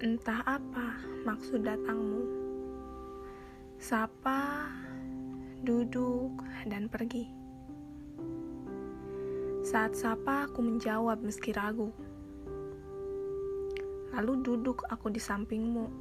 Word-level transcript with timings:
Entah 0.00 0.40
apa 0.48 0.96
maksud 1.28 1.60
datangmu. 1.60 2.24
Sapa, 3.76 4.64
duduk, 5.60 6.40
dan 6.64 6.88
pergi. 6.88 7.28
Saat 9.60 9.92
sapa, 9.92 10.48
aku 10.48 10.64
menjawab 10.64 11.20
meski 11.20 11.52
ragu. 11.52 11.92
Lalu 14.16 14.40
duduk 14.40 14.88
aku 14.88 15.12
di 15.12 15.20
sampingmu, 15.20 15.92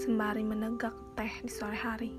sembari 0.00 0.40
menegak 0.40 0.96
teh 1.20 1.44
di 1.44 1.52
sore 1.52 1.76
hari. 1.76 2.16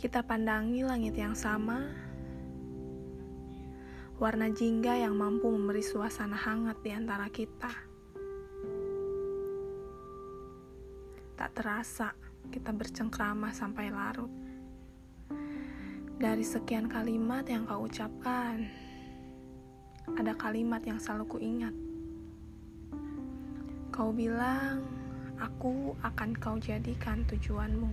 Kita 0.00 0.24
pandangi 0.24 0.80
langit 0.80 1.12
yang 1.12 1.36
sama, 1.36 1.92
warna 4.20 4.52
jingga 4.52 5.00
yang 5.00 5.16
mampu 5.16 5.48
memberi 5.48 5.80
suasana 5.80 6.36
hangat 6.36 6.76
di 6.84 6.92
antara 6.92 7.32
kita. 7.32 7.72
Tak 11.40 11.50
terasa 11.56 12.12
kita 12.52 12.68
bercengkrama 12.68 13.48
sampai 13.56 13.88
larut. 13.88 14.28
Dari 16.20 16.44
sekian 16.44 16.84
kalimat 16.84 17.48
yang 17.48 17.64
kau 17.64 17.88
ucapkan, 17.88 18.68
ada 20.20 20.36
kalimat 20.36 20.84
yang 20.84 21.00
selalu 21.00 21.24
kuingat. 21.40 21.72
Kau 23.88 24.12
bilang, 24.12 24.84
aku 25.40 25.96
akan 26.04 26.36
kau 26.36 26.60
jadikan 26.60 27.24
tujuanmu. 27.24 27.88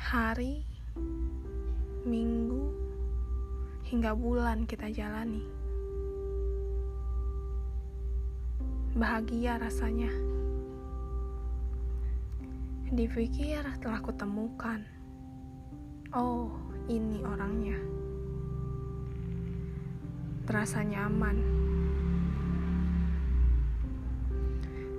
Hari, 0.00 0.64
minggu, 2.08 2.87
hingga 3.88 4.12
bulan 4.12 4.68
kita 4.68 4.92
jalani. 4.92 5.40
Bahagia 8.92 9.56
rasanya. 9.56 10.12
Dipikir 12.92 13.64
telah 13.80 14.00
kutemukan. 14.04 14.84
Oh, 16.12 16.52
ini 16.92 17.24
orangnya. 17.24 17.80
Terasa 20.44 20.84
nyaman. 20.84 21.36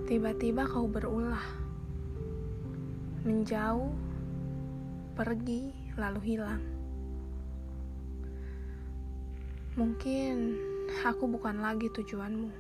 Tiba-tiba 0.10 0.66
kau 0.66 0.90
berulah. 0.90 1.46
Menjauh, 3.22 3.94
pergi, 5.14 5.94
lalu 5.94 6.34
hilang. 6.34 6.79
Mungkin 9.80 10.60
aku 11.08 11.24
bukan 11.24 11.64
lagi 11.64 11.88
tujuanmu. 11.88 12.52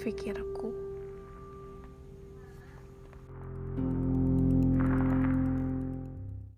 Pikirku. 0.00 0.87